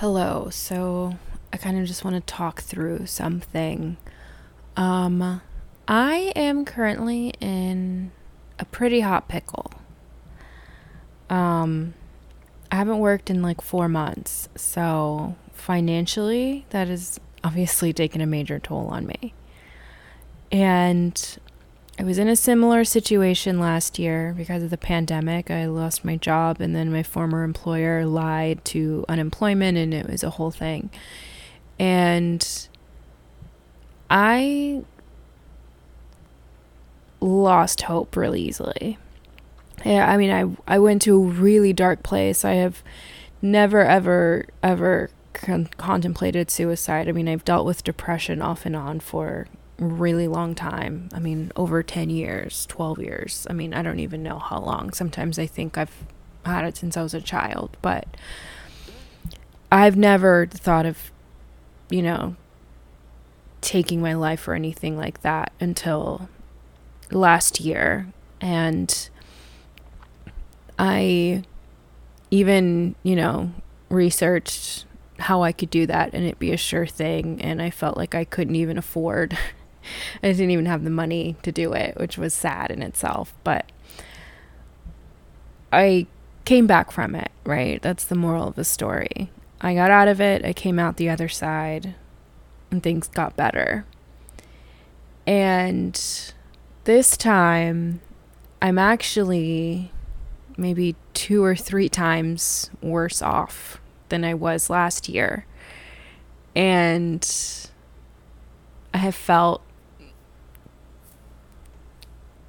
[0.00, 0.48] Hello.
[0.48, 1.18] So
[1.52, 3.98] I kind of just want to talk through something.
[4.74, 5.42] Um,
[5.86, 8.10] I am currently in
[8.58, 9.70] a pretty hot pickle.
[11.28, 11.92] Um,
[12.72, 18.58] I haven't worked in like four months, so financially, that is obviously taken a major
[18.58, 19.34] toll on me.
[20.50, 21.38] And
[22.00, 25.50] I was in a similar situation last year because of the pandemic.
[25.50, 30.22] I lost my job, and then my former employer lied to unemployment, and it was
[30.22, 30.88] a whole thing.
[31.78, 32.68] And
[34.08, 34.82] I
[37.20, 38.96] lost hope really easily.
[39.84, 42.46] Yeah, I mean, I I went to a really dark place.
[42.46, 42.82] I have
[43.42, 47.10] never ever ever con- contemplated suicide.
[47.10, 49.48] I mean, I've dealt with depression off and on for
[49.80, 51.08] really long time.
[51.12, 53.46] I mean, over 10 years, 12 years.
[53.50, 54.92] I mean, I don't even know how long.
[54.92, 56.04] Sometimes I think I've
[56.44, 58.06] had it since I was a child, but
[59.72, 61.10] I've never thought of,
[61.88, 62.36] you know,
[63.60, 66.28] taking my life or anything like that until
[67.10, 68.08] last year.
[68.40, 69.08] And
[70.78, 71.44] I
[72.30, 73.52] even, you know,
[73.88, 74.84] researched
[75.18, 77.40] how I could do that and it be a sure thing.
[77.40, 79.36] And I felt like I couldn't even afford
[80.22, 83.34] I didn't even have the money to do it, which was sad in itself.
[83.44, 83.70] But
[85.72, 86.06] I
[86.44, 87.80] came back from it, right?
[87.80, 89.30] That's the moral of the story.
[89.60, 91.94] I got out of it, I came out the other side,
[92.70, 93.84] and things got better.
[95.26, 96.00] And
[96.84, 98.00] this time,
[98.62, 99.92] I'm actually
[100.56, 105.46] maybe two or three times worse off than I was last year.
[106.54, 107.26] And
[108.92, 109.62] I have felt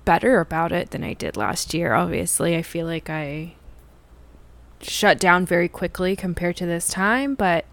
[0.06, 1.94] better about it than I did last year.
[1.94, 3.56] Obviously, I feel like I
[4.82, 7.66] shut down very quickly compared to this time, but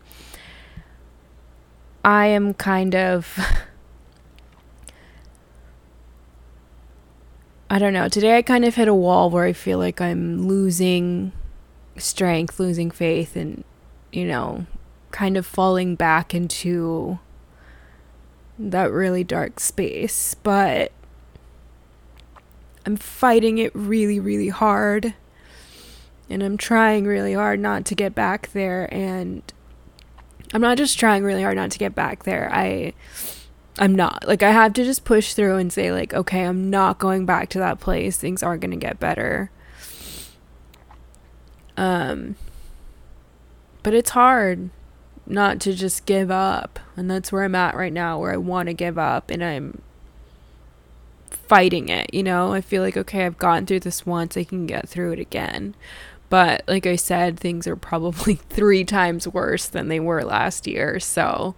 [2.04, 3.38] I am kind of
[7.70, 8.08] I don't know.
[8.08, 11.32] Today I kind of hit a wall where I feel like I'm losing
[11.96, 13.62] strength, losing faith and
[14.12, 14.66] you know,
[15.10, 17.18] kind of falling back into
[18.58, 20.92] that really dark space, but
[22.88, 25.12] I'm fighting it really, really hard.
[26.30, 28.88] And I'm trying really hard not to get back there.
[28.90, 29.42] And
[30.54, 32.48] I'm not just trying really hard not to get back there.
[32.50, 32.94] I.
[33.78, 34.26] I'm not.
[34.26, 37.50] Like, I have to just push through and say, like, okay, I'm not going back
[37.50, 38.16] to that place.
[38.16, 39.50] Things aren't going to get better.
[41.76, 42.36] Um,
[43.82, 44.70] but it's hard
[45.26, 46.80] not to just give up.
[46.96, 49.30] And that's where I'm at right now, where I want to give up.
[49.30, 49.82] And I'm
[51.48, 52.52] fighting it, you know?
[52.52, 55.74] I feel like, okay, I've gotten through this once, I can get through it again.
[56.28, 61.00] But like I said, things are probably three times worse than they were last year.
[61.00, 61.54] So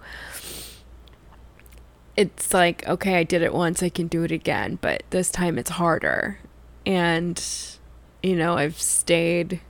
[2.16, 4.78] it's like, okay, I did it once, I can do it again.
[4.80, 6.38] But this time it's harder.
[6.86, 7.42] And,
[8.22, 9.60] you know, I've stayed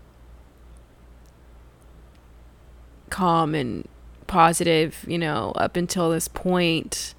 [3.09, 3.89] calm and
[4.27, 7.15] positive, you know, up until this point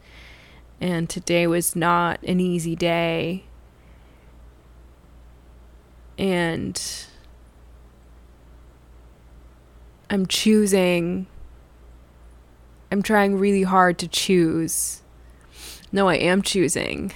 [0.81, 3.43] and today was not an easy day.
[6.17, 6.81] And
[10.09, 11.27] I'm choosing,
[12.91, 15.03] I'm trying really hard to choose.
[15.91, 17.11] No, I am choosing.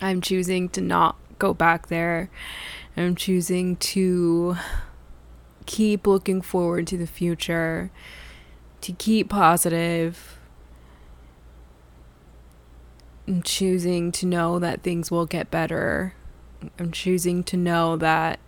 [0.00, 2.30] I'm choosing to not go back there.
[2.96, 4.56] I'm choosing to
[5.66, 7.90] keep looking forward to the future,
[8.80, 10.35] to keep positive
[13.28, 16.14] I'm choosing to know that things will get better.
[16.78, 18.38] I'm choosing to know that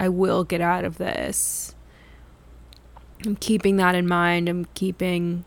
[0.00, 1.74] I will get out of this.
[3.24, 4.48] I'm keeping that in mind.
[4.48, 5.44] I'm keeping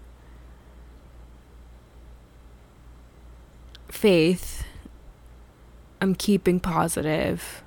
[3.90, 4.64] faith.
[6.00, 7.64] I'm keeping positive.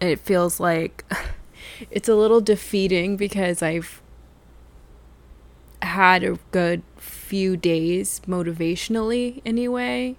[0.00, 1.04] It feels like
[1.90, 4.02] it's a little defeating because I've
[5.80, 10.16] had a good few days motivationally anyway.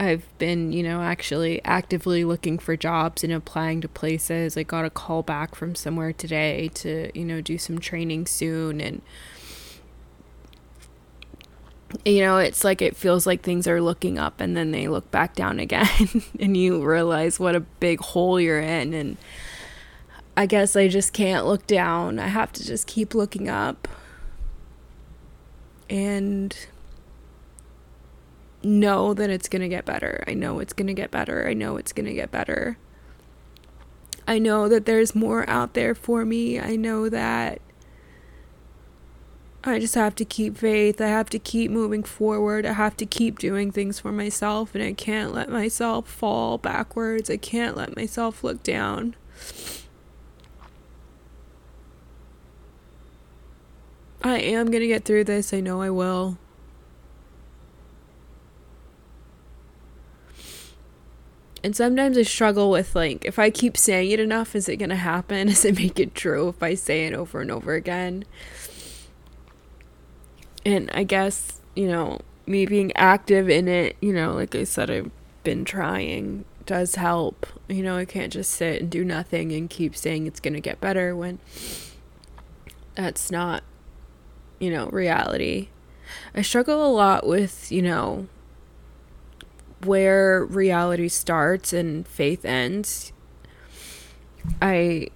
[0.00, 4.56] I've been, you know, actually actively looking for jobs and applying to places.
[4.56, 8.80] I got a call back from somewhere today to, you know, do some training soon
[8.80, 9.02] and
[12.04, 15.10] you know, it's like it feels like things are looking up and then they look
[15.10, 15.86] back down again
[16.40, 19.18] and you realize what a big hole you're in and
[20.36, 22.18] I guess I just can't look down.
[22.18, 23.86] I have to just keep looking up
[25.92, 26.56] and
[28.62, 30.24] know that it's going to get better.
[30.26, 31.46] I know it's going to get better.
[31.46, 32.78] I know it's going to get better.
[34.26, 36.58] I know that there's more out there for me.
[36.58, 37.60] I know that
[39.62, 40.98] I just have to keep faith.
[40.98, 42.64] I have to keep moving forward.
[42.64, 47.28] I have to keep doing things for myself, and I can't let myself fall backwards.
[47.28, 49.14] I can't let myself look down.
[54.22, 55.52] I am going to get through this.
[55.52, 56.38] I know I will.
[61.64, 64.90] And sometimes I struggle with like, if I keep saying it enough, is it going
[64.90, 65.46] to happen?
[65.48, 68.24] Does it make it true if I say it over and over again?
[70.64, 74.90] And I guess, you know, me being active in it, you know, like I said,
[74.90, 75.10] I've
[75.44, 77.46] been trying does help.
[77.68, 80.60] You know, I can't just sit and do nothing and keep saying it's going to
[80.60, 81.38] get better when
[82.94, 83.62] that's not,
[84.62, 85.70] you know, reality.
[86.36, 88.28] I struggle a lot with, you know,
[89.82, 93.12] where reality starts and faith ends.
[94.60, 95.08] I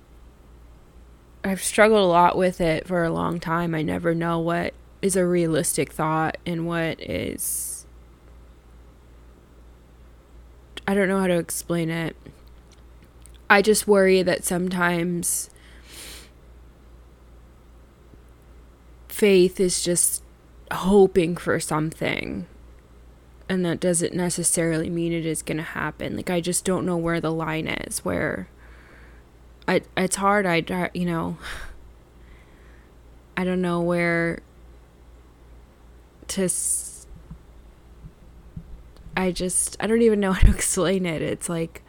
[1.44, 3.72] I've struggled a lot with it for a long time.
[3.72, 7.86] I never know what is a realistic thought and what is
[10.88, 12.16] I don't know how to explain it.
[13.48, 15.50] I just worry that sometimes
[19.16, 20.22] faith is just
[20.70, 22.46] hoping for something
[23.48, 26.16] and that doesn't necessarily mean it is going to happen.
[26.16, 28.46] Like I just don't know where the line is where
[29.66, 31.38] I it's hard I you know
[33.38, 34.40] I don't know where
[36.28, 36.48] to
[39.16, 41.22] I just I don't even know how to explain it.
[41.22, 41.82] It's like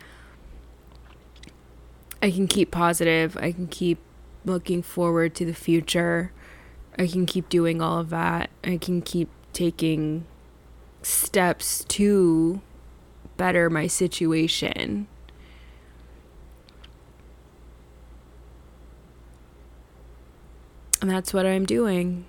[2.21, 3.35] I can keep positive.
[3.35, 4.00] I can keep
[4.45, 6.31] looking forward to the future.
[6.99, 8.49] I can keep doing all of that.
[8.63, 10.25] I can keep taking
[11.01, 12.61] steps to
[13.38, 15.07] better my situation.
[21.01, 22.25] And that's what I'm doing.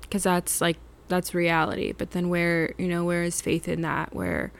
[0.00, 0.78] Because that's like,
[1.08, 1.92] that's reality.
[1.92, 4.14] But then where, you know, where is faith in that?
[4.14, 4.52] Where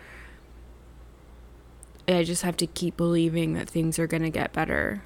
[2.06, 5.02] I just have to keep believing that things are going to get better.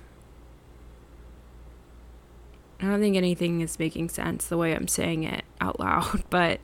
[2.82, 6.61] I don't think anything is making sense the way I'm saying it out loud, but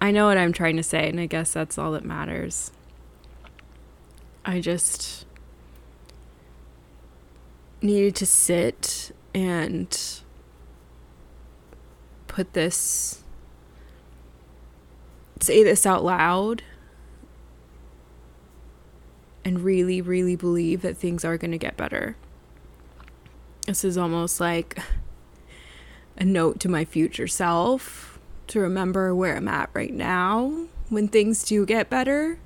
[0.00, 2.70] I know what I'm trying to say, and I guess that's all that matters.
[4.44, 5.26] I just
[7.82, 10.20] needed to sit and
[12.28, 13.24] put this,
[15.40, 16.62] say this out loud,
[19.44, 22.16] and really, really believe that things are going to get better.
[23.66, 24.78] This is almost like
[26.18, 28.18] a note to my future self
[28.48, 32.38] to remember where I'm at right now when things do get better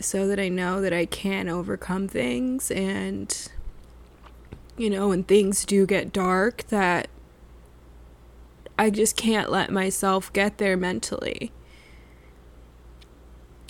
[0.00, 3.50] so that I know that I can overcome things and
[4.78, 7.08] you know when things do get dark that
[8.78, 11.52] I just can't let myself get there mentally.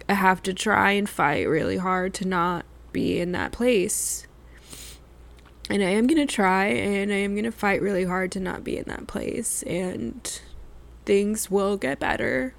[0.08, 4.26] I have to try and fight really hard to not be in that place.
[5.70, 8.40] And I am going to try and I am going to fight really hard to
[8.40, 9.62] not be in that place.
[9.62, 10.40] And
[11.04, 12.54] things will get better.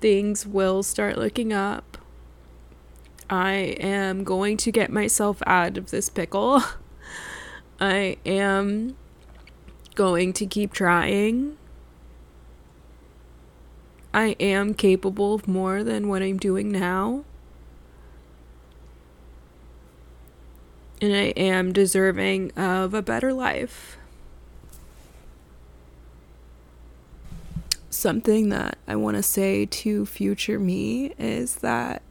[0.00, 1.98] Things will start looking up.
[3.30, 6.62] I am going to get myself out of this pickle.
[7.80, 8.96] I am
[9.94, 11.56] going to keep trying.
[14.14, 17.24] I am capable of more than what I'm doing now.
[21.00, 23.96] And I am deserving of a better life.
[27.90, 32.02] Something that I want to say to future me is that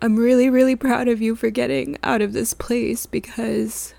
[0.00, 3.94] I'm really, really proud of you for getting out of this place because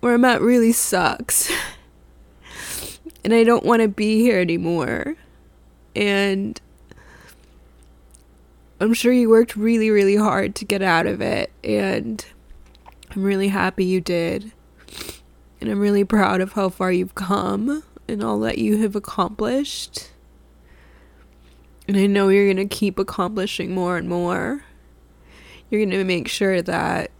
[0.00, 1.50] where I'm at really sucks.
[3.24, 5.16] and I don't want to be here anymore.
[5.94, 6.60] And
[8.80, 12.24] I'm sure you worked really, really hard to get out of it, and
[13.14, 14.52] I'm really happy you did.
[15.60, 20.10] And I'm really proud of how far you've come and all that you have accomplished.
[21.86, 24.64] And I know you're going to keep accomplishing more and more.
[25.68, 27.10] You're going to make sure that,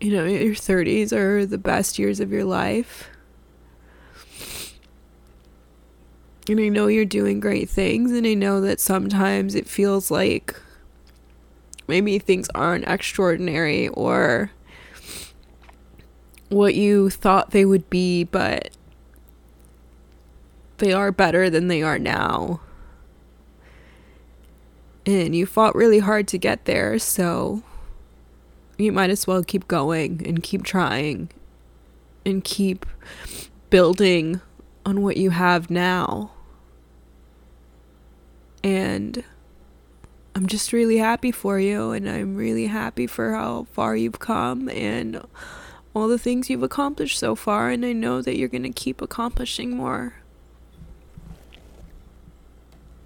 [0.00, 3.08] you know, your 30s are the best years of your life.
[6.48, 10.54] And I know you're doing great things, and I know that sometimes it feels like
[11.86, 14.50] maybe things aren't extraordinary or
[16.48, 18.70] what you thought they would be, but
[20.78, 22.60] they are better than they are now.
[25.06, 27.62] And you fought really hard to get there, so
[28.78, 31.30] you might as well keep going and keep trying
[32.26, 32.84] and keep
[33.70, 34.40] building
[34.84, 36.30] on what you have now.
[38.64, 39.24] And
[40.34, 44.68] I'm just really happy for you, and I'm really happy for how far you've come
[44.68, 45.20] and
[45.94, 47.70] all the things you've accomplished so far.
[47.70, 50.21] And I know that you're going to keep accomplishing more.